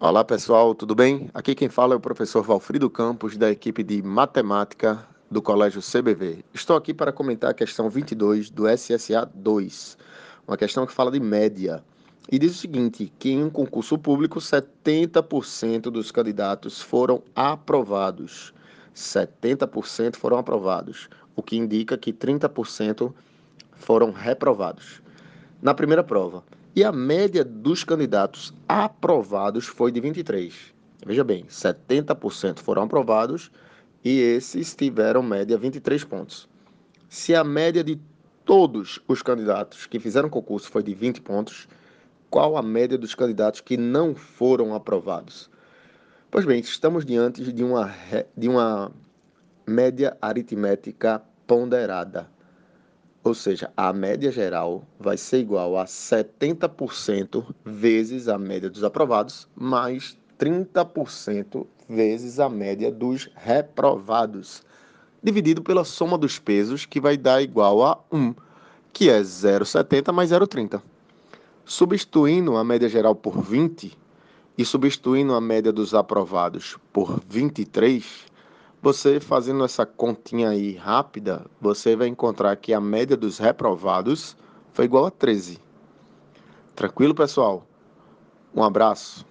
[0.00, 1.30] Olá pessoal, tudo bem?
[1.32, 6.44] Aqui quem fala é o professor Valfrido Campos, da equipe de Matemática do Colégio CBV.
[6.52, 9.96] Estou aqui para comentar a questão 22 do SSA 2,
[10.48, 11.82] uma questão que fala de média.
[12.30, 18.52] E diz o seguinte, que em um concurso público, 70% dos candidatos foram aprovados.
[18.94, 23.14] 70% foram aprovados, o que indica que 30%
[23.72, 25.00] foram reprovados.
[25.62, 26.42] Na primeira prova,
[26.74, 30.74] e a média dos candidatos aprovados foi de 23.
[31.06, 33.50] Veja bem, 70% foram aprovados
[34.04, 36.48] e esses tiveram média 23 pontos.
[37.08, 38.00] Se a média de
[38.44, 41.68] todos os candidatos que fizeram concurso foi de 20 pontos,
[42.28, 45.48] qual a média dos candidatos que não foram aprovados?
[46.30, 47.94] Pois bem, estamos diante de uma,
[48.36, 48.90] de uma
[49.64, 52.33] média aritmética ponderada.
[53.24, 59.48] Ou seja, a média geral vai ser igual a 70% vezes a média dos aprovados,
[59.56, 64.62] mais 30% vezes a média dos reprovados,
[65.22, 68.34] dividido pela soma dos pesos, que vai dar igual a 1,
[68.92, 70.82] que é 0,70 mais 0,30.
[71.64, 73.96] Substituindo a média geral por 20
[74.58, 78.26] e substituindo a média dos aprovados por 23,
[78.84, 84.36] você fazendo essa continha aí rápida, você vai encontrar que a média dos reprovados
[84.74, 85.58] foi igual a 13.
[86.76, 87.66] Tranquilo, pessoal?
[88.54, 89.24] Um abraço.